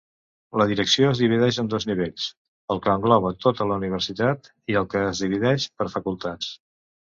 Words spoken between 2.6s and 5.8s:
el que engloba tota la universitat i el que es divideix